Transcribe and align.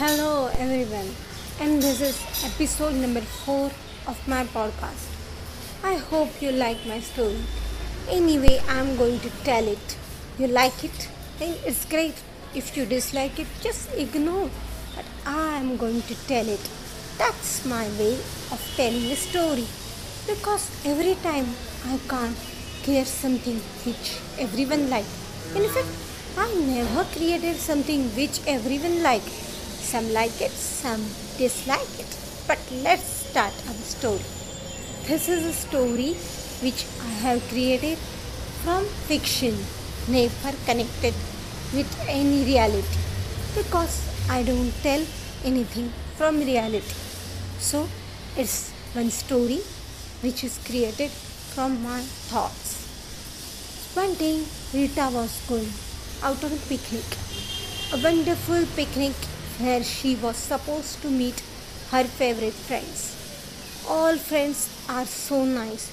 Hello, 0.00 0.46
everyone, 0.56 1.08
and 1.60 1.82
this 1.82 2.00
is 2.00 2.18
episode 2.42 2.94
number 2.94 3.20
4 3.20 3.70
of 4.08 4.20
my 4.26 4.44
podcast. 4.44 5.10
I 5.84 5.96
hope 5.96 6.40
you 6.40 6.52
like 6.52 6.86
my 6.86 7.00
story. 7.00 7.42
Anyway, 8.08 8.62
I'm 8.66 8.96
going 8.96 9.20
to 9.20 9.28
tell 9.48 9.68
it. 9.68 9.98
You 10.38 10.46
like 10.46 10.84
it? 10.84 11.10
Then 11.38 11.54
it's 11.66 11.84
great. 11.84 12.14
If 12.54 12.78
you 12.78 12.86
dislike 12.86 13.38
it, 13.38 13.46
just 13.60 13.92
ignore. 13.92 14.48
But 14.96 15.04
I 15.26 15.58
am 15.58 15.76
going 15.76 16.00
to 16.00 16.14
tell 16.26 16.48
it. 16.48 16.70
That's 17.18 17.66
my 17.66 17.84
way 17.98 18.14
of 18.56 18.72
telling 18.78 19.04
a 19.04 19.16
story. 19.16 19.66
Because 20.26 20.64
every 20.86 21.16
time 21.16 21.52
I 21.84 21.98
can't 22.08 22.38
create 22.84 23.06
something 23.06 23.60
which 23.84 24.16
everyone 24.38 24.88
like. 24.88 25.12
In 25.54 25.68
fact, 25.68 25.92
I 26.38 26.48
never 26.54 27.04
created 27.12 27.56
something 27.56 28.08
which 28.16 28.40
everyone 28.46 29.02
like. 29.02 29.30
Some 29.90 30.12
like 30.12 30.40
it, 30.40 30.52
some 30.52 31.00
dislike 31.36 31.94
it. 31.98 32.10
But 32.46 32.60
let's 32.84 33.08
start 33.28 33.52
our 33.68 33.80
story. 33.92 34.26
This 35.08 35.28
is 35.28 35.44
a 35.44 35.52
story 35.52 36.12
which 36.64 36.84
I 37.02 37.10
have 37.24 37.48
created 37.48 37.98
from 38.62 38.84
fiction, 39.08 39.56
never 40.06 40.52
connected 40.64 41.14
with 41.74 41.90
any 42.08 42.44
reality 42.44 43.00
because 43.56 43.96
I 44.30 44.44
don't 44.44 44.72
tell 44.84 45.04
anything 45.44 45.92
from 46.16 46.38
reality. 46.38 46.94
So 47.58 47.88
it's 48.36 48.70
one 48.92 49.10
story 49.10 49.58
which 50.20 50.44
is 50.44 50.60
created 50.64 51.10
from 51.10 51.82
my 51.82 52.00
thoughts. 52.30 52.86
One 53.94 54.14
day 54.14 54.44
Rita 54.72 55.10
was 55.12 55.34
going 55.48 55.72
out 56.22 56.44
on 56.44 56.52
a 56.52 56.62
picnic, 56.68 57.10
a 57.92 58.00
wonderful 58.00 58.64
picnic 58.76 59.14
where 59.60 59.82
she 59.82 60.16
was 60.16 60.36
supposed 60.36 61.00
to 61.02 61.10
meet 61.10 61.40
her 61.90 62.04
favorite 62.04 62.54
friends. 62.54 63.16
All 63.88 64.16
friends 64.16 64.68
are 64.88 65.04
so 65.04 65.44
nice. 65.44 65.86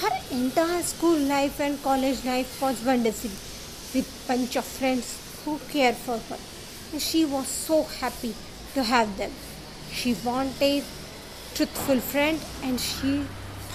Her 0.00 0.14
entire 0.30 0.82
school 0.82 1.18
life 1.18 1.60
and 1.60 1.82
college 1.82 2.24
life 2.24 2.60
was 2.60 2.82
wonderful 2.84 3.30
with 3.94 4.24
bunch 4.28 4.56
of 4.56 4.64
friends 4.64 5.42
who 5.44 5.58
care 5.70 5.92
for 5.92 6.18
her. 6.18 6.38
And 6.92 7.00
she 7.00 7.24
was 7.24 7.46
so 7.46 7.84
happy 7.84 8.34
to 8.74 8.82
have 8.82 9.16
them. 9.16 9.32
She 9.92 10.14
wanted 10.24 10.84
truthful 11.54 12.00
friend 12.00 12.40
and 12.62 12.78
she 12.78 13.24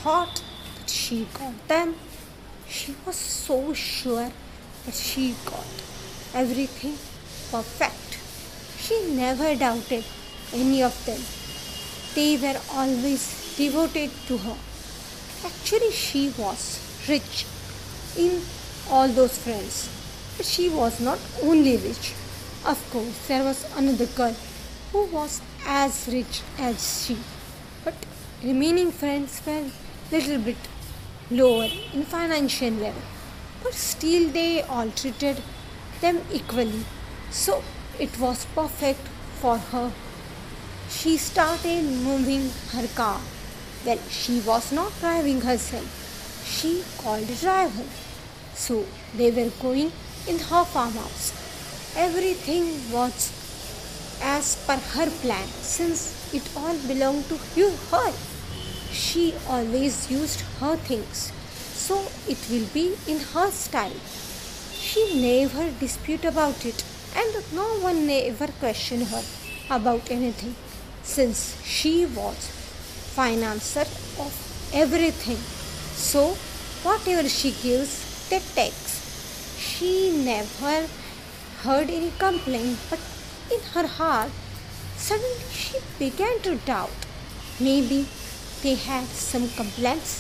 thought 0.04 0.44
that 0.78 0.90
she 0.90 1.28
got 1.34 1.68
them. 1.68 1.96
She 2.68 2.96
was 3.06 3.16
so 3.16 3.74
sure 3.74 4.32
that 4.86 4.96
she 4.96 5.36
got 5.46 5.66
everything 6.34 6.98
perfect. 7.52 8.21
She 8.92 9.14
never 9.16 9.56
doubted 9.56 10.04
any 10.52 10.84
of 10.84 10.96
them. 11.06 11.22
They 12.14 12.36
were 12.36 12.60
always 12.74 13.24
devoted 13.56 14.12
to 14.28 14.38
her. 14.38 14.56
Actually, 15.46 15.92
she 15.92 16.24
was 16.38 16.62
rich 17.08 17.46
in 18.18 18.42
all 18.90 19.08
those 19.08 19.38
friends. 19.38 19.88
But 20.36 20.46
she 20.46 20.68
was 20.68 21.00
not 21.00 21.20
only 21.42 21.78
rich. 21.78 22.14
Of 22.66 22.84
course, 22.92 23.28
there 23.30 23.46
was 23.46 23.66
another 23.78 24.08
girl 24.08 24.36
who 24.92 25.06
was 25.06 25.42
as 25.66 26.10
rich 26.12 26.42
as 26.60 27.06
she. 27.06 27.18
But 27.86 27.96
remaining 28.44 28.92
friends 28.92 29.42
were 29.46 29.66
little 30.12 30.40
bit 30.40 30.58
lower 31.30 31.70
in 31.94 32.04
financial 32.04 32.72
level. 32.72 33.04
But 33.64 33.74
still 33.74 34.30
they 34.32 34.64
all 34.64 34.92
treated 34.92 35.42
them 36.02 36.20
equally. 36.34 36.84
So 37.30 37.64
it 38.00 38.20
was 38.20 38.46
perfect 38.56 39.08
for 39.40 39.58
her. 39.58 39.92
She 40.90 41.18
started 41.18 41.84
moving 41.84 42.50
her 42.74 42.88
car. 42.96 43.22
Well, 43.86 44.00
she 44.10 44.40
was 44.42 44.72
not 44.72 44.92
driving 45.00 45.42
herself. 45.42 46.46
She 46.46 46.84
called 46.98 47.30
a 47.30 47.36
driver. 47.36 47.86
So 48.54 48.86
they 49.16 49.32
were 49.32 49.50
going 49.62 49.92
in 50.28 50.40
her 50.40 50.66
farmhouse. 50.66 51.34
Everything 51.96 52.92
was 52.92 53.32
as 54.22 54.56
per 54.66 54.78
her 54.78 55.10
plan 55.22 55.48
since 55.48 56.34
it 56.34 56.44
all 56.56 56.78
belonged 56.88 57.26
to 57.30 57.40
you, 57.56 57.72
her. 57.92 58.12
She 58.92 59.34
always 59.48 60.12
used 60.12 60.42
her 60.60 60.76
things, 60.76 61.32
so 61.74 62.06
it 62.28 62.38
will 62.50 62.68
be 62.74 62.96
in 63.08 63.20
her 63.34 63.50
style. 63.50 64.00
She 64.74 65.22
never 65.22 65.72
dispute 65.80 66.26
about 66.26 66.66
it, 66.66 66.84
and 67.36 67.54
no 67.54 67.68
one 67.80 68.10
ever 68.10 68.48
questioned 68.60 69.08
her 69.08 69.24
about 69.70 70.10
anything, 70.12 70.56
since 71.04 71.62
she 71.64 72.06
was 72.06 72.38
financer 73.16 73.88
of 74.20 74.32
everything. 74.74 75.38
So 75.96 76.36
whatever 76.84 77.28
she 77.28 77.52
gives, 77.52 78.30
that 78.30 78.44
takes. 78.56 78.92
She 79.60 80.24
never 80.26 80.88
heard 81.64 81.90
any 81.90 82.12
complaint, 82.18 82.78
but 82.90 83.00
in 83.52 83.60
her 83.74 83.88
heart, 83.88 84.32
suddenly 84.98 85.46
she 85.52 85.78
began 86.00 86.40
to 86.42 86.56
doubt. 86.56 87.06
Maybe 87.60 88.08
they 88.64 88.76
had 88.76 89.06
some 89.06 89.50
complaints. 89.50 90.14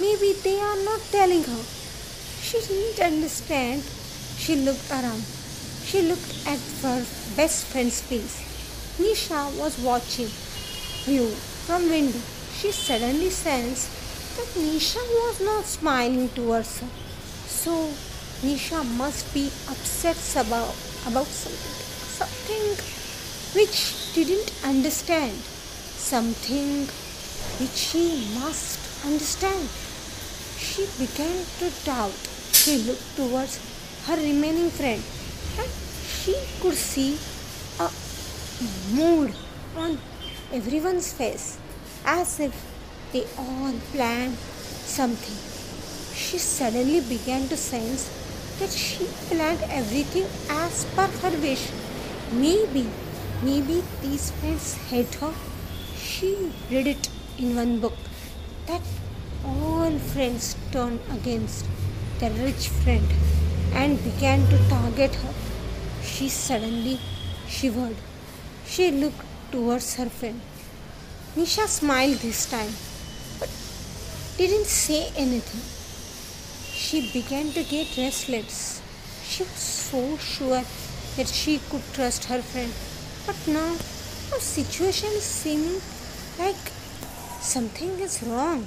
Maybe 0.00 0.32
they 0.44 0.58
are 0.60 0.84
not 0.84 1.00
telling 1.10 1.42
her. 1.44 1.62
She 2.42 2.58
didn't 2.60 3.00
understand. 3.00 3.82
She 4.36 4.56
looked 4.56 4.90
around. 4.90 5.24
She 5.86 6.02
looked 6.02 6.34
at 6.48 6.58
her 6.82 7.06
best 7.36 7.66
friend's 7.66 8.00
face. 8.00 8.42
Nisha 8.98 9.56
was 9.56 9.78
watching 9.78 10.26
view 11.06 11.28
from 11.64 11.88
window. 11.88 12.18
She 12.58 12.72
suddenly 12.72 13.30
sensed 13.30 13.86
that 14.36 14.48
Nisha 14.60 14.98
was 14.98 15.40
not 15.40 15.64
smiling 15.64 16.28
towards 16.30 16.80
her. 16.80 16.88
So 17.46 17.70
Nisha 18.42 18.82
must 18.98 19.32
be 19.32 19.46
upset 19.70 20.18
about, 20.34 20.74
about 21.06 21.30
something. 21.30 21.76
Something 22.18 22.66
which 23.54 24.12
didn't 24.12 24.50
understand. 24.64 25.38
Something 25.38 26.88
which 27.60 27.78
she 27.90 28.26
must 28.34 29.06
understand. 29.06 29.68
She 30.58 30.82
began 30.98 31.46
to 31.60 31.70
doubt. 31.84 32.18
She 32.50 32.78
looked 32.78 33.14
towards 33.14 33.60
her 34.06 34.16
remaining 34.16 34.70
friend 34.70 35.00
and 35.58 35.70
she 36.06 36.34
could 36.60 36.74
see 36.74 37.18
a 37.80 37.90
mood 38.94 39.34
on 39.76 39.98
everyone's 40.52 41.12
face 41.12 41.58
as 42.04 42.40
if 42.40 42.54
they 43.12 43.24
all 43.38 43.72
planned 43.92 44.36
something. 44.96 45.36
She 46.14 46.38
suddenly 46.38 47.00
began 47.00 47.48
to 47.48 47.56
sense 47.56 48.08
that 48.58 48.70
she 48.70 49.06
planned 49.28 49.62
everything 49.68 50.26
as 50.48 50.84
per 50.96 51.06
her 51.22 51.36
wish. 51.38 51.68
Maybe, 52.32 52.86
maybe 53.42 53.82
these 54.02 54.30
friends 54.32 54.74
hate 54.90 55.14
her. 55.16 55.32
She 55.96 56.52
read 56.70 56.86
it 56.86 57.08
in 57.38 57.54
one 57.54 57.78
book 57.80 57.96
that 58.66 58.82
all 59.44 59.98
friends 60.12 60.56
turn 60.72 60.98
against 61.12 61.66
the 62.18 62.30
rich 62.30 62.68
friend 62.68 63.06
and 63.74 64.02
began 64.02 64.46
to 64.48 64.58
target 64.68 65.14
her. 65.16 65.35
She 66.16 66.30
suddenly 66.30 66.98
shivered. 67.46 67.96
She 68.66 68.90
looked 68.90 69.20
towards 69.52 69.96
her 69.96 70.08
friend. 70.08 70.40
Nisha 71.36 71.66
smiled 71.68 72.20
this 72.20 72.46
time, 72.46 72.72
but 73.38 73.50
didn't 74.38 74.64
say 74.64 75.10
anything. 75.14 75.60
She 76.72 77.10
began 77.12 77.52
to 77.52 77.62
get 77.64 77.98
restless. 77.98 78.80
She 79.24 79.42
was 79.42 79.66
so 79.90 80.16
sure 80.16 80.62
that 81.18 81.28
she 81.28 81.58
could 81.68 81.84
trust 81.92 82.24
her 82.32 82.40
friend, 82.40 82.72
but 83.26 83.36
now 83.46 83.76
her 84.30 84.40
situation 84.40 85.20
seeming 85.20 85.82
like 86.38 86.72
something 87.42 87.90
is 88.08 88.22
wrong. 88.22 88.66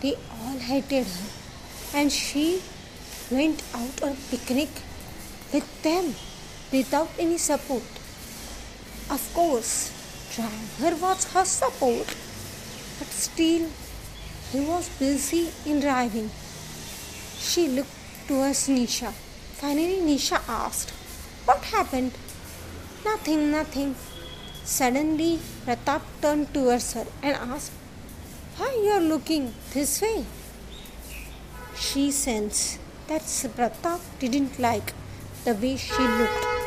They 0.00 0.14
all 0.30 0.58
hated 0.70 1.08
her, 1.08 1.28
and 1.98 2.12
she 2.12 2.62
went 3.32 3.64
out 3.74 4.02
on 4.04 4.16
picnic 4.30 4.68
with 5.52 5.68
them 5.82 6.14
without 6.72 7.08
any 7.18 7.38
support. 7.38 7.82
Of 9.10 9.22
course, 9.34 9.92
driver 10.34 10.96
was 10.96 11.24
her 11.32 11.44
support, 11.44 12.06
but 12.98 13.08
still 13.08 13.68
he 14.52 14.60
was 14.60 14.88
busy 14.98 15.50
in 15.64 15.80
driving. 15.80 16.30
She 17.38 17.68
looked 17.68 17.90
towards 18.26 18.68
Nisha. 18.68 19.12
Finally, 19.54 20.00
Nisha 20.00 20.40
asked, 20.48 20.90
What 21.46 21.64
happened? 21.64 22.12
Nothing, 23.04 23.50
nothing. 23.50 23.94
Suddenly, 24.64 25.38
Pratap 25.64 26.02
turned 26.20 26.52
towards 26.52 26.92
her 26.92 27.06
and 27.22 27.34
asked, 27.36 27.72
Why 28.58 28.70
you 28.84 28.90
are 28.90 29.00
looking 29.00 29.54
this 29.72 30.02
way? 30.02 30.26
She 31.76 32.10
sensed 32.10 32.78
that 33.06 33.22
Pratap 33.22 34.00
didn't 34.18 34.58
like 34.58 34.92
the 35.44 35.54
way 35.54 35.76
she 35.76 36.02
looked. 36.02 36.57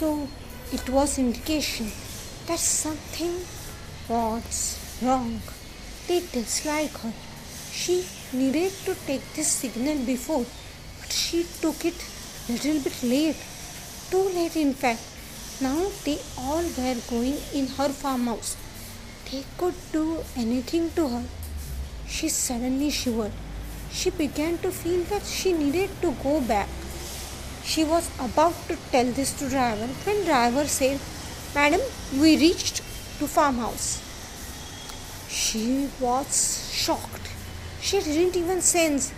So 0.00 0.26
it 0.72 0.88
was 0.88 1.18
indication 1.18 1.92
that 2.46 2.58
something 2.58 3.34
was 4.08 4.78
wrong. 5.02 5.42
They 6.08 6.20
dislike 6.20 6.96
her. 7.00 7.12
She 7.70 8.06
needed 8.32 8.72
to 8.86 8.94
take 9.06 9.34
this 9.34 9.48
signal 9.48 9.98
before, 10.06 10.46
but 11.00 11.12
she 11.12 11.44
took 11.60 11.84
it 11.84 12.00
a 12.48 12.52
little 12.52 12.80
bit 12.80 13.02
late. 13.02 13.36
Too 14.10 14.24
late 14.38 14.56
in 14.56 14.72
fact. 14.72 15.02
Now 15.60 15.90
they 16.06 16.18
all 16.38 16.64
were 16.78 16.96
going 17.10 17.36
in 17.52 17.66
her 17.76 17.90
farmhouse. 17.90 18.56
They 19.30 19.44
could 19.58 19.74
do 19.92 20.24
anything 20.34 20.92
to 20.92 21.08
her. 21.08 21.24
She 22.08 22.30
suddenly 22.30 22.88
shivered. 22.88 23.32
She 23.92 24.08
began 24.08 24.56
to 24.64 24.70
feel 24.70 25.02
that 25.12 25.26
she 25.26 25.52
needed 25.52 25.90
to 26.00 26.12
go 26.22 26.40
back. 26.40 26.70
She 27.70 27.84
was 27.84 28.10
about 28.18 28.56
to 28.66 28.76
tell 28.90 29.10
this 29.16 29.32
to 29.38 29.48
driver 29.48 29.86
when 30.04 30.24
driver 30.24 30.66
said, 30.66 30.98
Madam, 31.54 31.80
we 32.20 32.36
reached 32.36 32.78
to 33.18 33.28
farmhouse. 33.28 33.88
She 35.28 35.88
was 36.00 36.68
shocked. 36.72 37.28
She 37.80 38.00
didn't 38.00 38.34
even 38.36 38.60
sense 38.60 39.12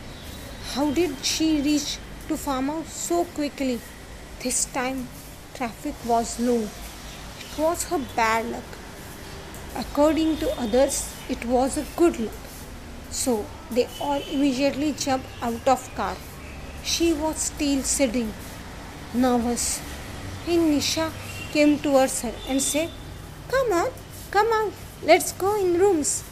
how 0.75 0.91
did 0.91 1.25
she 1.25 1.63
reach 1.63 1.97
to 2.29 2.37
farmhouse 2.37 2.93
so 2.93 3.25
quickly. 3.25 3.81
This 4.43 4.67
time 4.67 5.09
traffic 5.55 5.95
was 6.05 6.39
low. 6.39 6.61
It 7.45 7.59
was 7.59 7.85
her 7.85 8.01
bad 8.15 8.51
luck. 8.51 8.71
According 9.77 10.37
to 10.43 10.51
others, 10.61 11.11
it 11.31 11.47
was 11.47 11.79
a 11.79 11.87
good 11.97 12.21
luck. 12.21 12.45
So 13.11 13.47
they 13.71 13.89
all 13.99 14.21
immediately 14.31 14.93
jumped 14.93 15.27
out 15.41 15.67
of 15.67 15.89
car. 15.95 16.17
She 16.84 17.12
was 17.12 17.37
still 17.37 17.82
sitting, 17.82 18.32
nervous. 19.14 19.81
And 20.49 20.73
Nisha 20.73 21.12
came 21.52 21.79
towards 21.79 22.23
her 22.23 22.32
and 22.49 22.61
said, 22.61 22.90
Come 23.49 23.73
on, 23.73 23.90
come 24.31 24.49
on, 24.49 24.73
let's 25.05 25.32
go 25.32 25.55
in 25.64 25.79
rooms. 25.79 26.25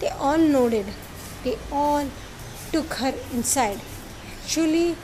They 0.00 0.08
all 0.10 0.38
nodded. 0.38 0.86
They 1.42 1.56
all 1.72 2.06
took 2.70 2.92
her 2.94 3.14
inside. 3.32 3.80
Actually, 4.42 4.96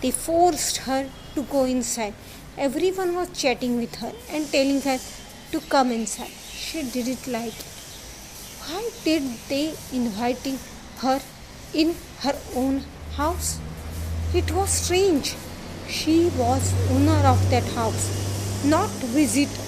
they 0.00 0.10
forced 0.10 0.78
her 0.78 1.08
to 1.34 1.42
go 1.42 1.64
inside. 1.64 2.14
Everyone 2.56 3.14
was 3.14 3.30
chatting 3.30 3.76
with 3.78 3.94
her 3.96 4.12
and 4.30 4.46
telling 4.50 4.80
her 4.82 4.98
to 5.52 5.60
come 5.68 5.90
inside. 5.90 6.30
She 6.30 6.82
didn't 6.82 7.26
like 7.26 7.58
it. 7.58 7.66
Why 8.66 8.90
did 9.04 9.22
they 9.48 9.74
inviting 9.92 10.58
her 10.98 11.20
in 11.74 11.96
her 12.20 12.36
own 12.54 12.84
house? 13.16 13.58
It 14.32 14.52
was 14.52 14.70
strange. 14.70 15.34
She 15.88 16.30
was 16.38 16.72
owner 16.92 17.20
of 17.26 17.50
that 17.50 17.64
house, 17.74 18.04
not 18.64 18.88
visitor, 19.14 19.64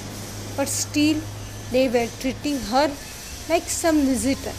but 0.56 0.68
still 0.68 1.20
they 1.72 1.88
were 1.88 2.06
treating 2.20 2.60
her 2.70 2.88
like 3.48 3.68
some 3.68 3.96
visitor, 4.02 4.52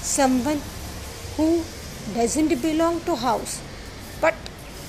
someone 0.00 0.62
who 1.36 1.62
doesn't 2.14 2.62
belong 2.62 3.00
to 3.00 3.16
house, 3.16 3.60
but 4.22 4.34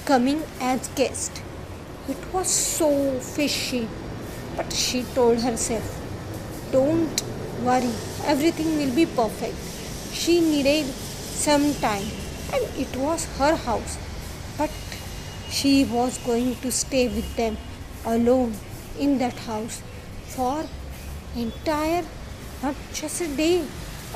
coming 0.06 0.42
as 0.62 0.88
guest. 1.00 1.42
It 2.08 2.34
was 2.34 2.48
so 2.48 3.20
fishy, 3.20 3.90
but 4.56 4.72
she 4.72 5.04
told 5.18 5.40
herself, 5.48 5.90
"Don't 6.78 7.26
worry, 7.66 7.92
everything 8.36 8.72
will 8.78 8.96
be 9.02 9.06
perfect." 9.20 9.68
She 10.22 10.40
needed 10.40 10.96
some 11.42 11.68
time, 11.84 12.08
and 12.54 12.82
it 12.86 12.98
was 13.04 13.28
her 13.42 13.54
house 13.68 13.98
but 14.62 14.72
she 15.58 15.74
was 15.92 16.18
going 16.30 16.50
to 16.64 16.72
stay 16.80 17.06
with 17.18 17.30
them 17.36 17.58
alone 18.14 18.52
in 19.06 19.18
that 19.22 19.38
house 19.50 19.78
for 20.34 20.58
entire 21.44 22.04
not 22.64 22.76
just 23.00 23.22
a 23.22 23.30
day 23.42 23.56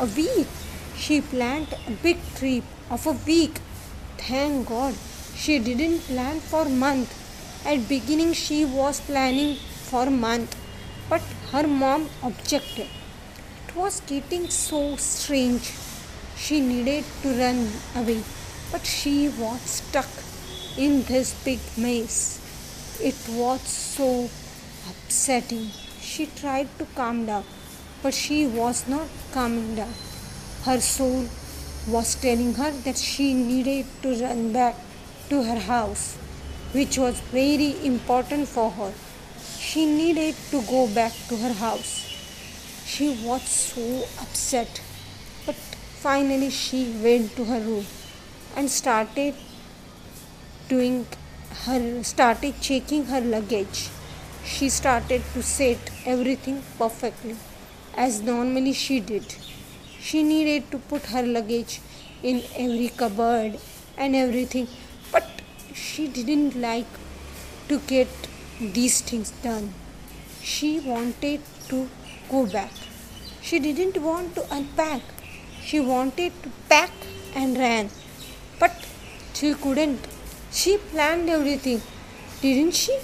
a 0.03 0.05
week. 0.17 0.51
She 1.03 1.15
planned 1.21 1.71
a 1.87 1.93
big 2.03 2.19
trip 2.35 2.63
of 2.95 3.07
a 3.11 3.15
week. 3.29 3.55
Thank 4.17 4.67
god 4.73 4.93
she 5.43 5.57
didn't 5.67 6.05
plan 6.09 6.39
for 6.51 6.65
month. 6.85 7.15
At 7.71 7.89
beginning 7.95 8.33
she 8.33 8.59
was 8.65 9.01
planning 9.09 9.55
for 9.89 10.05
month 10.11 10.55
but 11.09 11.23
her 11.53 11.65
mom 11.67 12.07
objected. 12.29 12.87
It 13.67 13.75
was 13.75 13.99
getting 14.13 14.47
so 14.49 14.83
strange. 14.97 15.73
She 16.37 16.59
needed 16.59 17.03
to 17.23 17.33
run 17.41 17.59
away 18.03 18.21
but 18.71 18.85
she 18.85 19.17
was 19.41 19.61
stuck 19.79 20.24
in 20.77 21.03
this 21.03 21.33
big 21.43 21.59
maze. 21.77 22.41
It 23.01 23.15
was 23.29 23.61
so 23.61 24.29
upsetting. 24.89 25.69
She 26.01 26.25
tried 26.25 26.67
to 26.79 26.85
calm 26.95 27.25
down, 27.25 27.45
but 28.03 28.13
she 28.13 28.45
was 28.45 28.87
not 28.87 29.07
calming 29.33 29.75
down. 29.75 29.93
Her 30.63 30.79
soul 30.81 31.27
was 31.87 32.15
telling 32.15 32.53
her 32.55 32.71
that 32.71 32.97
she 32.97 33.33
needed 33.33 33.85
to 34.01 34.15
run 34.21 34.51
back 34.51 34.75
to 35.29 35.43
her 35.43 35.59
house, 35.59 36.17
which 36.73 36.97
was 36.97 37.19
very 37.31 37.85
important 37.85 38.47
for 38.47 38.69
her. 38.71 38.91
She 39.59 39.85
needed 39.85 40.35
to 40.51 40.61
go 40.63 40.87
back 40.87 41.13
to 41.29 41.37
her 41.37 41.53
house. 41.53 41.93
She 42.85 43.09
was 43.23 43.41
so 43.43 44.05
upset, 44.21 44.81
but 45.45 45.55
finally 45.55 46.49
she 46.49 46.91
went 47.03 47.35
to 47.35 47.45
her 47.45 47.59
room 47.59 47.85
and 48.55 48.69
started 48.69 49.35
doing 50.69 51.05
her 51.65 52.03
started 52.03 52.59
checking 52.61 53.05
her 53.05 53.21
luggage. 53.21 53.89
She 54.43 54.69
started 54.69 55.23
to 55.33 55.41
set 55.41 55.91
everything 56.05 56.61
perfectly 56.77 57.35
as 57.95 58.21
normally 58.21 58.73
she 58.73 58.99
did. 58.99 59.35
She 59.99 60.23
needed 60.23 60.69
to 60.71 60.77
put 60.77 61.05
her 61.07 61.23
luggage 61.23 61.81
in 62.21 62.43
every 62.55 62.89
cupboard 62.89 63.59
and 63.97 64.15
everything 64.15 64.67
but 65.11 65.27
she 65.73 66.07
didn't 66.07 66.59
like 66.61 66.99
to 67.69 67.79
get 67.79 68.07
these 68.59 69.01
things 69.01 69.31
done. 69.43 69.73
She 70.41 70.79
wanted 70.79 71.41
to 71.69 71.89
go 72.29 72.45
back. 72.45 72.71
She 73.41 73.59
didn't 73.59 74.01
want 74.01 74.35
to 74.35 74.45
unpack. 74.53 75.01
She 75.63 75.79
wanted 75.79 76.31
to 76.43 76.51
pack 76.69 76.91
and 77.35 77.57
ran 77.57 77.89
but 78.59 78.85
she 79.33 79.53
couldn't 79.53 80.14
she 80.59 80.77
planned 80.91 81.29
everything, 81.29 81.81
didn't 82.41 82.75
she? 82.81 82.97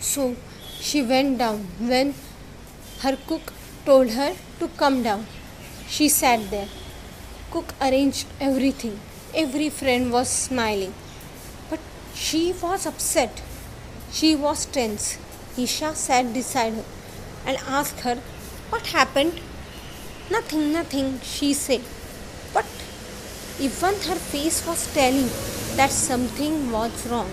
So 0.00 0.34
she 0.80 1.02
went 1.02 1.38
down 1.38 1.60
when 1.90 2.14
her 3.02 3.16
cook 3.28 3.52
told 3.84 4.10
her 4.10 4.32
to 4.58 4.68
come 4.80 5.02
down. 5.04 5.26
She 5.88 6.08
sat 6.08 6.50
there. 6.50 6.68
Cook 7.52 7.74
arranged 7.80 8.26
everything. 8.40 8.98
Every 9.34 9.70
friend 9.70 10.12
was 10.12 10.28
smiling. 10.28 10.92
But 11.68 11.80
she 12.14 12.54
was 12.60 12.86
upset. 12.86 13.42
She 14.12 14.34
was 14.34 14.66
tense. 14.66 15.18
Isha 15.56 15.94
sat 15.94 16.34
beside 16.34 16.74
her 16.74 16.84
and 17.46 17.56
asked 17.68 18.00
her 18.00 18.16
what 18.70 18.88
happened. 18.88 19.40
Nothing, 20.30 20.72
nothing, 20.72 21.20
she 21.22 21.54
said. 21.54 21.82
But 22.52 22.66
even 23.60 23.94
her 24.08 24.16
face 24.32 24.66
was 24.66 24.82
telling 24.94 25.28
that 25.76 25.90
something 25.90 26.72
was 26.72 27.06
wrong. 27.06 27.30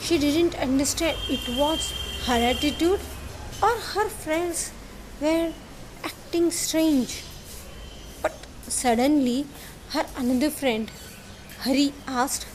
She 0.00 0.18
didn't 0.18 0.54
understand 0.58 1.16
it 1.28 1.46
was 1.58 1.92
her 2.26 2.40
attitude 2.52 3.00
or 3.62 3.74
her 3.92 4.08
friends 4.08 4.72
were 5.20 5.52
acting 6.04 6.50
strange. 6.50 7.22
But 8.22 8.34
suddenly, 8.66 9.46
her 9.90 10.06
another 10.16 10.50
friend, 10.50 10.90
Hari, 11.60 11.92
asked, 12.06 12.46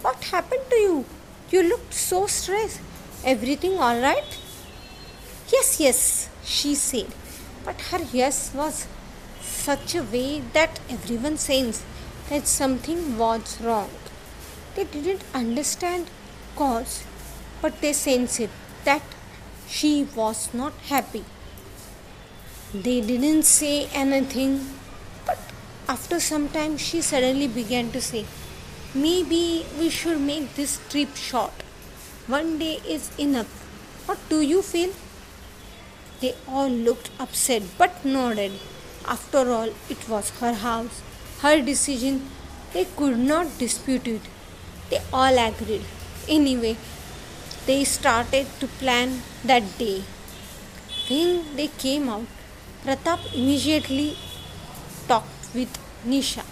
What 0.00 0.24
happened 0.24 0.64
to 0.70 0.76
you? 0.76 1.04
You 1.50 1.62
looked 1.62 1.92
so 1.92 2.26
stressed. 2.26 2.80
Everything 3.24 3.78
all 3.78 4.00
right? 4.00 4.38
Yes, 5.52 5.78
yes, 5.78 6.28
she 6.44 6.74
said. 6.74 7.08
But 7.64 7.80
her 7.90 8.00
yes 8.12 8.52
was 8.54 8.86
such 9.42 9.94
a 9.94 10.02
way 10.02 10.42
that 10.54 10.80
everyone 10.88 11.36
sensed 11.36 11.82
that 12.30 12.46
something 12.46 13.18
was 13.18 13.60
wrong. 13.60 13.90
They 14.74 14.84
didn't 14.84 15.22
understand 15.34 16.06
cause, 16.56 17.04
but 17.60 17.80
they 17.80 17.92
sensed 17.92 18.48
that 18.84 19.02
she 19.68 19.92
was 20.14 20.54
not 20.54 20.72
happy. 20.88 21.24
They 22.72 23.00
didn't 23.00 23.42
say 23.42 23.86
anything, 23.92 24.60
but 25.26 25.38
after 25.88 26.20
some 26.20 26.48
time 26.48 26.76
she 26.76 27.02
suddenly 27.02 27.48
began 27.48 27.90
to 27.92 28.00
say, 28.00 28.24
Maybe 28.94 29.66
we 29.78 29.90
should 29.90 30.20
make 30.20 30.54
this 30.54 30.80
trip 30.88 31.14
short. 31.16 31.52
One 32.26 32.58
day 32.58 32.80
is 32.88 33.10
enough. 33.18 33.50
What 34.06 34.18
do 34.28 34.40
you 34.40 34.62
feel? 34.62 34.90
They 36.20 36.34
all 36.48 36.68
looked 36.68 37.10
upset 37.18 37.62
but 37.78 38.04
nodded. 38.04 38.52
After 39.06 39.50
all, 39.50 39.70
it 39.88 40.08
was 40.08 40.30
her 40.40 40.54
house 40.54 41.02
her 41.42 41.60
decision, 41.62 42.20
they 42.72 42.84
could 42.96 43.18
not 43.18 43.46
dispute 43.58 44.06
it. 44.06 44.20
They 44.90 45.00
all 45.12 45.38
agreed. 45.38 45.84
Anyway, 46.28 46.76
they 47.66 47.84
started 47.84 48.46
to 48.60 48.66
plan 48.66 49.22
that 49.44 49.78
day. 49.78 50.02
When 51.08 51.56
they 51.56 51.68
came 51.68 52.08
out, 52.08 52.26
Pratap 52.84 53.20
immediately 53.34 54.16
talked 55.08 55.54
with 55.54 55.72
Nisha. 56.06 56.44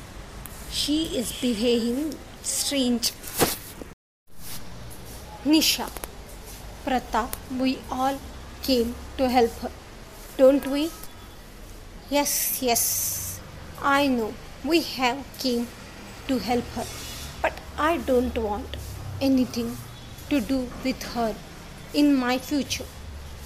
She 0.70 0.98
is 1.18 1.32
behaving 1.40 2.14
strange. 2.42 3.12
Nisha, 5.44 5.88
Pratap, 6.84 7.34
we 7.60 7.78
all 7.90 8.18
came 8.62 8.94
to 9.18 9.28
help 9.28 9.52
her, 9.60 9.70
don't 10.36 10.66
we? 10.66 10.90
Yes, 12.10 12.62
yes, 12.62 13.40
I 13.82 14.08
know 14.08 14.34
we 14.64 14.80
have 14.82 15.24
came 15.38 15.68
to 16.26 16.38
help 16.38 16.64
her, 16.74 16.86
but 17.40 17.52
I 17.78 17.98
don't 17.98 18.36
want 18.36 18.76
anything 19.20 19.76
to 20.30 20.40
do 20.40 20.68
with 20.84 21.02
her 21.14 21.34
in 21.94 22.14
my 22.14 22.38
future. 22.38 22.86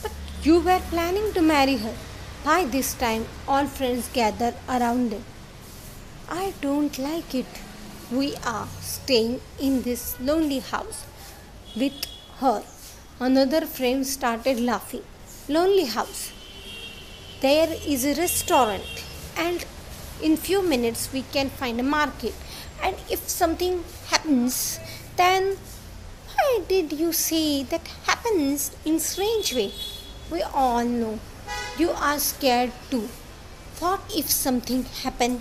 But 0.03 0.13
you 0.43 0.61
were 0.61 0.81
planning 0.91 1.33
to 1.35 1.43
marry 1.43 1.77
her. 1.77 1.95
By 2.45 2.65
this 2.65 2.95
time, 2.95 3.27
all 3.47 3.67
friends 3.67 4.09
gather 4.13 4.55
around 4.69 5.11
them. 5.11 5.25
I 6.29 6.55
don't 6.61 6.99
like 6.99 7.35
it. 7.35 7.47
We 8.11 8.35
are 8.45 8.67
staying 8.81 9.41
in 9.61 9.83
this 9.83 10.19
lonely 10.21 10.59
house 10.59 11.05
with 11.77 12.07
her. 12.39 12.63
Another 13.21 13.67
friend 13.67 14.07
started 14.07 14.59
laughing. 14.61 15.05
Lonely 15.49 15.85
house. 15.85 16.33
There 17.41 17.69
is 17.87 18.05
a 18.05 18.15
restaurant 18.15 19.05
and 19.37 19.65
in 20.23 20.37
few 20.37 20.63
minutes 20.63 21.13
we 21.13 21.23
can 21.33 21.51
find 21.51 21.81
a 21.81 21.83
market 21.83 22.35
and 22.83 22.97
if 23.11 23.29
something 23.29 23.85
happens 24.09 24.79
then 25.17 25.57
why 26.35 26.61
did 26.69 26.93
you 26.93 27.13
say 27.13 27.63
that 27.65 27.87
happens 28.07 28.75
in 28.85 28.99
strange 28.99 29.55
way? 29.55 29.73
We 30.31 30.43
all 30.43 30.85
know 30.85 31.19
you 31.79 31.91
are 31.91 32.19
scared 32.19 32.73
too. 32.91 33.09
What 33.79 34.01
if 34.17 34.31
something 34.31 34.85
happen? 35.03 35.41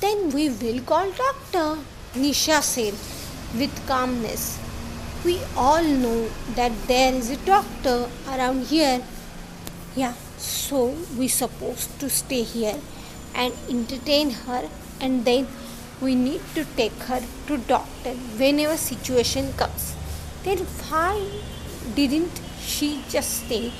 Then 0.00 0.30
we 0.30 0.48
will 0.50 0.80
call 0.80 1.10
doctor, 1.10 1.78
Nisha 2.14 2.62
said 2.62 2.94
with 3.58 3.86
calmness. 3.86 4.58
We 5.24 5.40
all 5.56 5.82
know 5.82 6.28
that 6.54 6.72
there 6.86 7.12
is 7.12 7.30
a 7.30 7.36
doctor 7.38 8.08
around 8.28 8.66
here. 8.66 9.02
Yeah, 9.96 10.14
so 10.36 10.94
we 11.18 11.28
supposed 11.28 11.98
to 12.00 12.08
stay 12.08 12.42
here 12.42 12.78
and 13.34 13.52
entertain 13.68 14.30
her 14.30 14.68
and 15.00 15.24
then 15.24 15.46
we 16.00 16.14
need 16.14 16.40
to 16.54 16.64
take 16.76 16.98
her 17.10 17.20
to 17.46 17.58
doctor 17.58 18.14
whenever 18.40 18.76
situation 18.76 19.52
comes. 19.54 19.94
Then 20.44 20.58
why 20.88 21.26
didn't 21.94 22.40
she 22.60 23.02
just 23.08 23.44
stay 23.44 23.72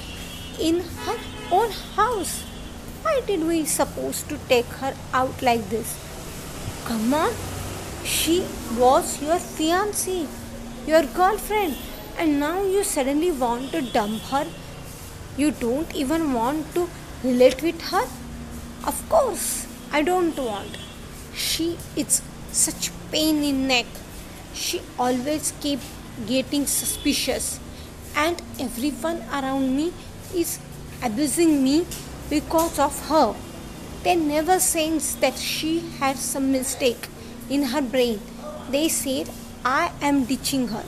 in 0.61 0.80
her 0.80 1.18
own 1.50 1.70
house? 1.96 2.42
Why 3.02 3.20
did 3.26 3.44
we 3.46 3.64
supposed 3.64 4.28
to 4.28 4.38
take 4.49 4.66
her 4.82 4.94
out 5.12 5.42
like 5.42 5.68
this? 5.68 5.99
Come 6.87 7.12
on 7.14 7.32
she 8.04 8.40
was 8.78 9.23
your 9.23 9.37
fiancée 9.37 10.26
your 10.87 11.02
girlfriend 11.18 11.75
and 12.18 12.38
now 12.38 12.62
you 12.62 12.84
suddenly 12.84 13.30
want 13.32 13.73
to 13.73 13.80
dump 13.80 14.20
her? 14.25 14.46
You 15.38 15.50
don't 15.50 15.94
even 15.94 16.34
want 16.34 16.75
to 16.75 16.88
relate 17.23 17.62
with 17.62 17.80
her 17.90 18.04
of 18.87 19.05
course 19.09 19.67
i 19.93 20.03
don't 20.03 20.38
want 20.38 20.79
She 21.35 21.76
it's 21.97 22.23
such 22.53 22.91
pain 23.11 23.43
in 23.43 23.67
neck. 23.67 23.87
She 24.55 24.81
always 24.99 25.53
keep 25.61 25.81
getting 26.26 26.67
suspicious 26.67 27.59
and 28.17 28.41
everyone 28.61 29.23
around 29.33 29.76
me 29.76 29.93
is 30.35 30.61
abusing 31.03 31.64
me 31.64 31.87
because 32.31 32.79
of 32.79 33.09
her. 33.09 33.35
They 34.05 34.14
never 34.14 34.61
sense 34.61 35.14
that 35.17 35.37
she 35.38 35.81
had 35.99 36.17
some 36.17 36.53
mistake 36.53 37.09
in 37.50 37.64
her 37.75 37.83
brain. 37.83 38.21
They 38.71 38.88
said 38.88 39.29
I 39.64 39.91
am 40.00 40.25
ditching 40.25 40.69
her. 40.69 40.85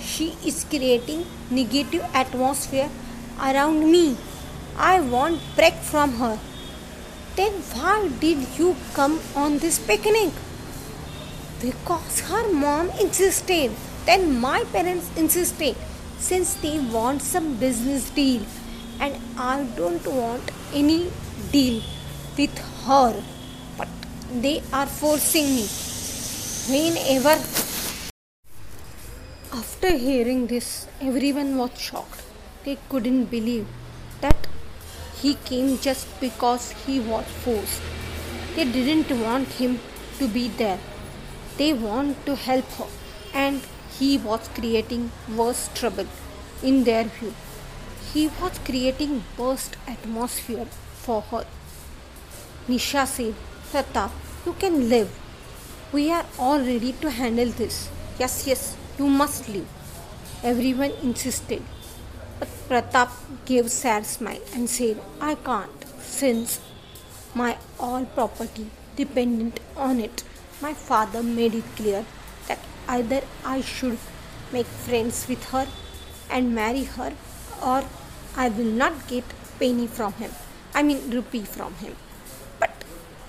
She 0.00 0.34
is 0.44 0.64
creating 0.64 1.26
negative 1.50 2.08
atmosphere 2.14 2.88
around 3.38 3.90
me. 3.90 4.16
I 4.78 5.00
want 5.00 5.40
break 5.56 5.74
from 5.74 6.14
her. 6.14 6.38
Then 7.36 7.52
why 7.74 8.08
did 8.20 8.46
you 8.58 8.76
come 8.94 9.20
on 9.34 9.58
this 9.58 9.78
picnic? 9.78 10.32
Because 11.60 12.20
her 12.20 12.52
mom 12.52 12.90
insisted. 13.00 13.72
Then 14.06 14.40
my 14.40 14.64
parents 14.72 15.10
insisted 15.16 15.76
since 16.18 16.54
they 16.54 16.78
want 16.78 17.22
some 17.22 17.56
business 17.56 18.10
deal 18.10 18.42
and 19.00 19.16
I 19.36 19.64
don't 19.76 20.06
want 20.06 20.52
any 20.72 21.10
deal 21.50 21.82
with 22.38 22.56
her. 22.86 23.22
But 23.76 23.88
they 24.30 24.62
are 24.72 24.86
forcing 24.86 25.46
me. 25.56 25.66
Whenever 26.70 27.36
after 29.52 29.96
hearing 29.96 30.46
this, 30.46 30.86
everyone 31.00 31.56
was 31.58 31.78
shocked. 31.78 32.22
They 32.64 32.78
couldn't 32.88 33.26
believe 33.26 33.66
that 34.20 34.46
he 35.24 35.34
came 35.48 35.68
just 35.84 36.08
because 36.20 36.64
he 36.84 36.94
was 37.00 37.24
forced. 37.44 37.84
They 38.54 38.64
didn't 38.76 39.12
want 39.20 39.48
him 39.60 39.78
to 40.18 40.28
be 40.28 40.48
there. 40.48 40.78
They 41.56 41.72
want 41.72 42.26
to 42.26 42.36
help 42.36 42.66
her 42.78 42.88
and 43.32 43.62
he 43.98 44.18
was 44.18 44.50
creating 44.58 45.10
worse 45.36 45.62
trouble 45.74 46.06
in 46.62 46.84
their 46.84 47.04
view. 47.04 47.32
He 48.12 48.28
was 48.40 48.58
creating 48.66 49.24
worst 49.38 49.78
atmosphere 49.86 50.66
for 51.06 51.22
her. 51.30 51.44
Nisha 52.68 53.06
said, 53.06 53.34
Pratap, 53.70 54.10
you 54.44 54.52
can 54.64 54.88
live. 54.90 55.10
We 55.92 56.10
are 56.10 56.26
all 56.38 56.58
ready 56.58 56.92
to 57.00 57.10
handle 57.10 57.48
this. 57.62 57.88
Yes, 58.18 58.46
yes, 58.46 58.76
you 58.98 59.06
must 59.06 59.48
leave. 59.48 59.68
Everyone 60.42 60.92
insisted. 61.02 61.62
But 62.38 62.48
Pratap 62.68 63.10
gave 63.44 63.70
sad 63.70 64.06
smile 64.06 64.40
and 64.54 64.68
said, 64.68 65.00
I 65.20 65.34
can't, 65.34 65.84
since 66.00 66.60
my 67.34 67.58
all 67.78 68.04
property 68.04 68.70
dependent 68.96 69.60
on 69.76 70.00
it. 70.00 70.22
My 70.60 70.72
father 70.72 71.22
made 71.22 71.54
it 71.54 71.64
clear 71.76 72.04
that 72.48 72.58
either 72.88 73.22
I 73.44 73.60
should 73.60 73.98
make 74.52 74.66
friends 74.66 75.26
with 75.28 75.44
her 75.50 75.66
and 76.30 76.54
marry 76.54 76.84
her 76.84 77.12
or 77.62 77.84
I 78.36 78.48
will 78.48 78.72
not 78.82 79.08
get 79.08 79.24
penny 79.58 79.86
from 79.86 80.12
him. 80.14 80.30
I 80.74 80.82
mean 80.82 81.10
rupee 81.10 81.42
from 81.42 81.74
him. 81.74 81.96
But 82.58 82.70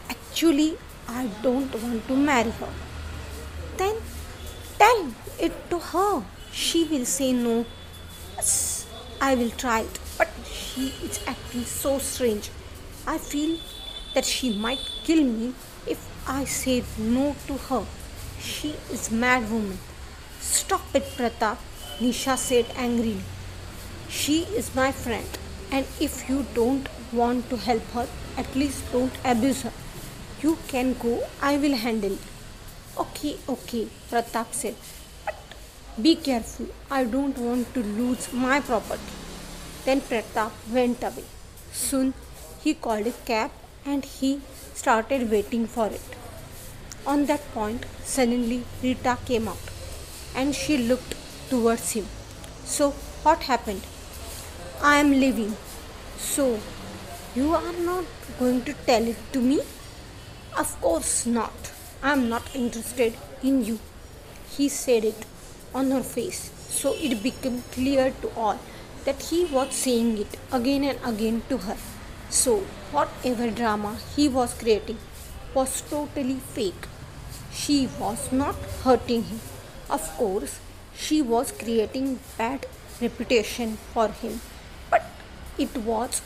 actually 0.10 0.78
I 1.08 1.28
don't 1.42 1.74
want 1.82 2.08
to 2.08 2.16
marry 2.16 2.52
her. 2.52 2.74
Then 3.78 3.96
tell 4.80 5.12
it 5.40 5.70
to 5.70 5.80
her. 5.80 6.24
She 6.52 6.84
will 6.86 7.06
say 7.06 7.34
no. 7.34 7.66
I 9.22 9.36
will 9.36 9.52
try 9.52 9.82
it, 9.82 10.00
but 10.18 10.30
she 10.46 10.94
is 11.04 11.20
acting 11.28 11.64
so 11.64 12.00
strange. 12.00 12.50
I 13.08 13.18
feel 13.18 13.58
that 14.14 14.26
she 14.26 14.58
might 14.58 14.80
kill 15.04 15.24
me 15.24 15.54
if 15.88 16.00
I 16.28 16.46
say 16.46 16.84
no 16.98 17.36
to 17.48 17.58
her. 17.58 17.86
She 18.40 18.76
is 18.92 19.12
mad 19.12 19.50
woman. 19.52 19.78
Stop 20.40 20.82
it, 20.94 21.04
Pratap, 21.18 21.58
Nisha 22.00 22.38
said 22.38 22.66
angrily. 22.76 23.22
She 24.10 24.44
is 24.44 24.74
my 24.76 24.92
friend, 24.92 25.28
and 25.72 25.86
if 26.00 26.30
you 26.30 26.46
don't 26.54 26.88
want 27.12 27.50
to 27.50 27.58
help 27.58 27.84
her, 27.92 28.08
at 28.38 28.56
least 28.56 28.92
don't 28.92 29.14
abuse 29.24 29.62
her. 29.64 29.74
You 30.42 30.58
can 30.68 30.94
go, 30.94 31.24
I 31.42 31.58
will 31.58 31.76
handle 31.76 32.14
it. 32.14 32.20
Okay, 32.98 33.38
okay, 33.50 33.88
Pratap 34.12 34.54
said. 34.54 34.76
Be 36.02 36.18
careful, 36.18 36.68
I 36.92 37.06
don't 37.06 37.38
want 37.38 37.74
to 37.74 37.82
lose 37.82 38.34
my 38.34 38.60
property. 38.60 39.14
Then 39.86 40.02
Pratap 40.02 40.52
went 40.70 41.02
away. 41.02 41.24
Soon 41.72 42.14
he 42.62 42.74
called 42.74 43.08
a 43.08 43.12
cab 43.12 43.52
and 43.86 44.04
he 44.04 44.42
started 44.74 45.32
waiting 45.32 45.68
for 45.68 45.88
it. 45.88 46.02
On 47.08 47.26
that 47.28 47.50
point, 47.54 47.86
suddenly 48.04 48.66
Rita 48.84 49.18
came 49.26 49.48
out 49.48 49.70
and 50.36 50.54
she 50.54 50.78
looked 50.78 51.16
towards 51.50 51.92
him. 51.92 52.06
So, 52.66 52.92
what 53.24 53.44
happened? 53.44 53.84
I 54.82 54.98
am 54.98 55.12
leaving. 55.12 55.56
So, 56.18 56.60
you 57.36 57.54
are 57.54 57.74
not 57.74 58.04
going 58.38 58.64
to 58.64 58.74
tell 58.74 59.08
it 59.08 59.16
to 59.32 59.40
me? 59.40 59.62
Of 60.58 60.76
course 60.82 61.26
not. 61.26 61.72
I 62.04 62.12
am 62.12 62.28
not 62.28 62.54
interested 62.54 63.14
in 63.42 63.64
you. 63.64 63.80
He 64.50 64.68
said 64.68 65.06
it 65.06 65.26
on 65.76 65.92
her 65.92 66.04
face, 66.04 66.42
so 66.80 66.94
it 67.08 67.22
became 67.22 67.62
clear 67.74 68.06
to 68.22 68.32
all 68.36 68.60
that 69.06 69.22
he 69.30 69.40
was 69.46 69.74
saying 69.84 70.18
it 70.24 70.38
again 70.52 70.84
and 70.92 71.00
again 71.12 71.42
to 71.50 71.58
her. 71.66 71.78
So, 72.30 72.54
whatever 72.92 73.50
drama 73.52 73.98
he 74.16 74.28
was 74.28 74.54
creating 74.54 74.98
was 75.54 75.82
totally 75.90 76.40
fake. 76.56 76.88
She 77.54 77.88
was 78.00 78.32
not 78.32 78.56
hurting 78.84 79.24
him. 79.24 79.42
Of 79.90 80.08
course, 80.18 80.60
she 80.96 81.22
was 81.22 81.52
creating 81.52 82.20
bad 82.38 82.66
reputation 83.02 83.78
for 83.94 84.08
him, 84.08 84.40
but 84.90 85.06
it 85.58 85.78
was 85.78 86.22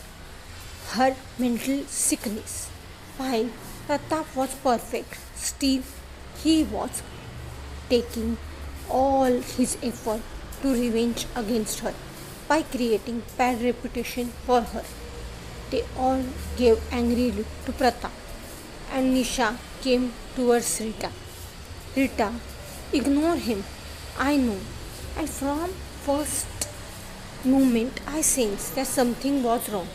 her 0.91 1.15
mental 1.37 1.83
sickness. 1.85 2.69
While 3.17 3.49
Pratap 3.87 4.35
was 4.35 4.55
perfect, 4.55 5.17
still 5.35 5.81
he 6.43 6.63
was 6.63 7.03
taking 7.89 8.37
all 8.89 9.41
his 9.57 9.77
effort 9.83 10.21
to 10.61 10.73
revenge 10.73 11.25
against 11.35 11.79
her 11.79 11.93
by 12.47 12.61
creating 12.63 13.23
bad 13.37 13.61
reputation 13.61 14.27
for 14.45 14.61
her. 14.61 14.83
They 15.71 15.83
all 15.97 16.23
gave 16.57 16.81
angry 16.91 17.31
look 17.31 17.47
to 17.65 17.71
Pratap 17.71 18.11
and 18.91 19.15
Nisha 19.15 19.55
came 19.81 20.11
towards 20.35 20.81
Rita. 20.81 21.11
Rita, 21.95 22.33
ignore 22.91 23.35
him. 23.35 23.63
I 24.17 24.37
know. 24.37 24.57
And 25.17 25.29
from 25.29 25.69
first 26.05 26.47
moment 27.45 27.99
I 28.07 28.21
sensed 28.21 28.75
that 28.75 28.87
something 28.87 29.43
was 29.43 29.69
wrong. 29.69 29.87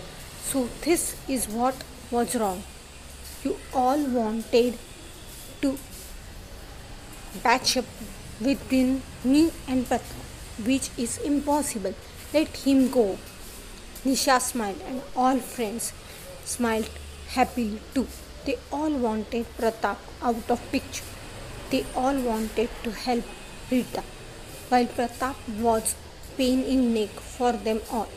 So 0.45 0.69
this 0.83 1.17
is 1.29 1.49
what 1.49 1.75
was 2.11 2.37
wrong. 2.37 2.63
You 3.43 3.57
all 3.73 3.99
wanted 3.99 4.79
to 5.63 5.79
batch 7.43 7.77
up 7.77 7.85
between 8.43 9.03
me 9.23 9.53
and 9.69 9.87
Pratap, 9.87 10.67
which 10.67 10.91
is 10.99 11.19
impossible. 11.19 11.95
Let 12.33 12.49
him 12.57 12.91
go. 12.91 13.19
Nisha 14.05 14.41
smiled 14.41 14.81
and 14.87 15.03
all 15.17 15.39
friends 15.39 15.93
smiled 16.45 16.89
happily 17.29 17.81
too. 17.95 18.07
They 18.45 18.59
all 18.71 18.91
wanted 18.91 19.47
Pratap 19.57 19.97
out 20.23 20.51
of 20.51 20.61
picture. 20.73 21.05
They 21.71 21.85
all 21.95 22.19
wanted 22.21 22.69
to 22.83 22.91
help 22.91 23.25
Rita, 23.71 24.03
while 24.69 24.87
Pratap 24.87 25.37
was 25.61 25.95
pain 26.37 26.63
in 26.63 26.93
neck 26.93 27.11
for 27.11 27.53
them 27.53 27.81
all. 27.91 28.09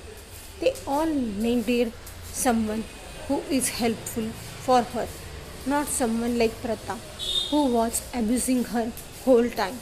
They 0.60 0.74
all 0.86 1.06
needed 1.06 1.94
someone 2.32 2.84
who 3.28 3.40
is 3.50 3.70
helpful 3.70 4.30
for 4.66 4.82
her, 4.82 5.08
not 5.66 5.88
someone 5.88 6.38
like 6.38 6.62
Pratap 6.62 7.00
who 7.50 7.66
was 7.72 8.02
abusing 8.14 8.64
her 8.66 8.92
whole 9.24 9.50
time. 9.50 9.78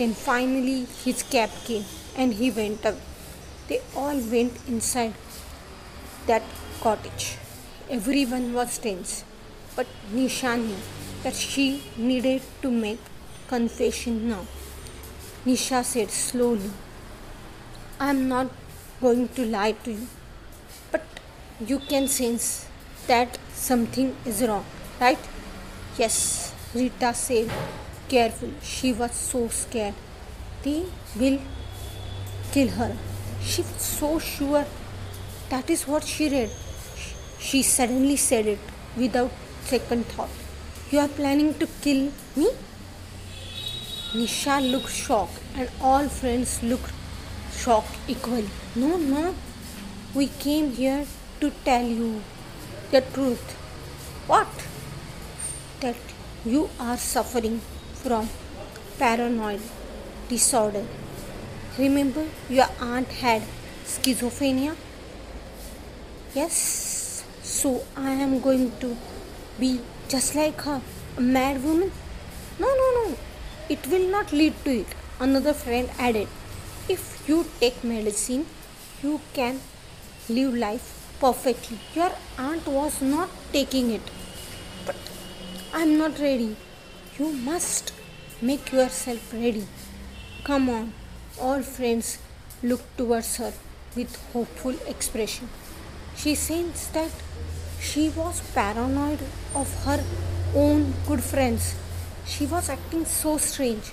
Then 0.00 0.14
finally 0.14 0.86
his 1.04 1.22
cab 1.22 1.50
came 1.64 1.84
and 2.16 2.32
he 2.32 2.50
went 2.50 2.86
away. 2.86 3.02
They 3.68 3.80
all 3.94 4.18
went 4.34 4.54
inside 4.66 5.12
that 6.26 6.42
cottage. 6.84 7.36
Everyone 7.96 8.54
was 8.54 8.78
tense, 8.78 9.24
but 9.76 9.86
Nisha 10.14 10.52
knew 10.56 10.78
that 11.22 11.34
she 11.34 11.82
needed 11.98 12.40
to 12.62 12.70
make 12.70 13.02
confession 13.48 14.16
now. 14.30 14.46
Nisha 15.44 15.84
said 15.84 16.10
slowly, 16.10 16.70
I 17.98 18.08
am 18.08 18.26
not 18.26 18.48
going 19.02 19.28
to 19.40 19.44
lie 19.44 19.72
to 19.84 19.92
you, 19.92 20.06
but 20.90 21.04
you 21.60 21.78
can 21.78 22.08
sense 22.08 22.66
that 23.06 23.38
something 23.52 24.16
is 24.24 24.40
wrong, 24.48 24.64
right? 24.98 25.28
Yes, 25.98 26.54
Rita 26.74 27.12
said 27.12 27.50
carefully. 28.10 28.54
She 28.62 28.92
was 28.92 29.12
so 29.12 29.48
scared. 29.48 29.94
They 30.62 30.84
will 31.18 31.38
kill 32.52 32.68
her. 32.80 32.92
She 33.42 33.62
was 33.62 33.86
so 33.98 34.18
sure. 34.18 34.66
That 35.50 35.70
is 35.70 35.86
what 35.86 36.04
she 36.04 36.28
read. 36.28 36.50
She 37.38 37.62
suddenly 37.62 38.16
said 38.16 38.46
it 38.46 38.58
without 38.96 39.30
second 39.64 40.06
thought. 40.06 40.28
You 40.90 40.98
are 41.00 41.08
planning 41.08 41.54
to 41.54 41.68
kill 41.82 42.02
me? 42.36 42.50
Nisha 44.12 44.56
looked 44.70 44.90
shocked 44.90 45.40
and 45.56 45.70
all 45.80 46.08
friends 46.08 46.62
looked 46.62 46.92
shocked 47.56 47.96
equally. 48.08 48.50
No, 48.74 48.96
no. 48.96 49.34
We 50.14 50.26
came 50.44 50.72
here 50.72 51.04
to 51.40 51.50
tell 51.64 51.86
you 51.86 52.22
the 52.90 53.00
truth. 53.00 53.52
What? 54.26 54.48
That 55.80 55.96
you 56.44 56.68
are 56.78 56.96
suffering 56.96 57.60
from 58.02 58.28
paranoid 58.98 59.60
disorder. 60.28 60.84
Remember, 61.78 62.26
your 62.48 62.68
aunt 62.80 63.08
had 63.08 63.42
schizophrenia? 63.84 64.76
Yes, 66.34 67.24
so 67.42 67.82
I 67.96 68.12
am 68.12 68.40
going 68.40 68.72
to 68.80 68.96
be 69.58 69.80
just 70.08 70.34
like 70.34 70.60
her, 70.62 70.80
a 71.16 71.20
mad 71.20 71.62
woman? 71.64 71.90
No, 72.58 72.68
no, 72.82 72.88
no, 73.00 73.16
it 73.68 73.86
will 73.86 74.08
not 74.08 74.32
lead 74.32 74.54
to 74.64 74.80
it. 74.80 74.86
Another 75.18 75.52
friend 75.52 75.90
added, 75.98 76.28
If 76.88 77.28
you 77.28 77.46
take 77.60 77.84
medicine, 77.84 78.46
you 79.02 79.20
can 79.34 79.60
live 80.28 80.54
life 80.54 80.86
perfectly. 81.20 81.78
Your 81.94 82.10
aunt 82.38 82.66
was 82.66 83.00
not 83.02 83.28
taking 83.52 83.90
it. 83.90 84.02
But 84.86 84.96
I'm 85.72 85.98
not 85.98 86.18
ready. 86.18 86.56
You 87.20 87.30
must 87.46 87.92
make 88.40 88.72
yourself 88.72 89.32
ready. 89.34 89.66
Come 90.42 90.70
on. 90.74 90.94
All 91.38 91.60
friends 91.60 92.16
looked 92.62 92.96
towards 92.96 93.36
her 93.36 93.52
with 93.94 94.14
hopeful 94.32 94.76
expression. 94.92 95.50
She 96.16 96.34
sensed 96.34 96.94
that 96.94 97.10
she 97.78 98.08
was 98.08 98.40
paranoid 98.54 99.18
of 99.54 99.74
her 99.84 100.02
own 100.54 100.94
good 101.06 101.22
friends. 101.22 101.74
She 102.24 102.46
was 102.46 102.70
acting 102.70 103.04
so 103.04 103.36
strange. 103.36 103.92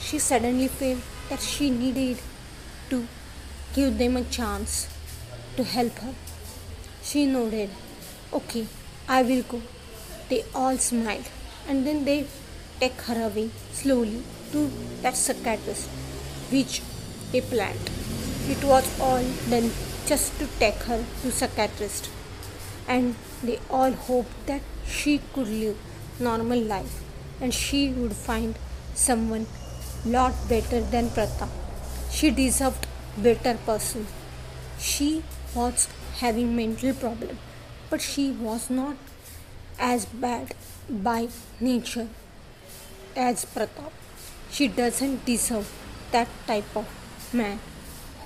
She 0.00 0.18
suddenly 0.18 0.66
felt 0.66 1.04
that 1.28 1.40
she 1.40 1.70
needed 1.70 2.18
to 2.90 3.06
give 3.76 3.96
them 3.96 4.16
a 4.16 4.24
chance 4.24 4.88
to 5.56 5.62
help 5.62 6.00
her. 6.00 6.14
She 7.04 7.26
nodded. 7.26 7.70
Okay, 8.32 8.66
I 9.08 9.22
will 9.22 9.44
go. 9.54 9.62
They 10.28 10.44
all 10.52 10.76
smiled 10.78 11.30
and 11.68 11.86
then 11.86 12.04
they 12.04 12.26
take 12.80 13.00
her 13.08 13.18
away 13.26 13.50
slowly 13.72 14.22
to 14.52 14.70
that 15.02 15.16
psychiatrist 15.16 15.88
which 16.50 16.82
they 17.32 17.40
planned. 17.40 17.90
It 18.48 18.62
was 18.64 18.88
all 19.00 19.24
done 19.50 19.70
just 20.06 20.38
to 20.38 20.46
take 20.58 20.82
her 20.90 21.04
to 21.22 21.32
psychiatrist 21.32 22.10
and 22.88 23.14
they 23.42 23.58
all 23.68 23.92
hoped 23.92 24.46
that 24.46 24.62
she 24.86 25.20
could 25.32 25.48
live 25.48 25.76
normal 26.20 26.60
life 26.60 27.02
and 27.40 27.52
she 27.52 27.88
would 27.90 28.12
find 28.12 28.54
someone 28.94 29.46
lot 30.04 30.34
better 30.48 30.80
than 30.80 31.08
Pratap. 31.10 31.48
She 32.10 32.30
deserved 32.30 32.86
better 33.18 33.54
person. 33.66 34.06
She 34.78 35.24
was 35.54 35.88
having 36.20 36.54
mental 36.54 36.94
problem 36.94 37.38
but 37.90 38.00
she 38.00 38.30
was 38.30 38.70
not 38.70 38.96
as 39.78 40.06
bad 40.06 40.54
by 40.88 41.28
nature 41.60 42.08
as 43.16 43.44
Pratap. 43.44 43.92
She 44.50 44.68
doesn't 44.68 45.24
deserve 45.24 45.70
that 46.12 46.28
type 46.46 46.76
of 46.76 46.86
man 47.32 47.58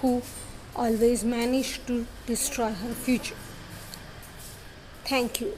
who 0.01 0.23
always 0.77 1.25
managed 1.25 1.87
to 1.87 2.07
destroy 2.27 2.71
her 2.71 2.95
future. 2.95 3.37
Thank 5.05 5.41
you. 5.41 5.57